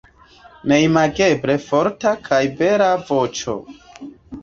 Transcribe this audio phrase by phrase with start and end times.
[0.71, 3.61] Neimageble forta kaj bela voĉo.